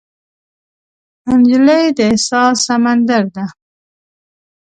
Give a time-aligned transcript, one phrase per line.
[1.39, 3.45] نجلۍ د احساس سمندر ده.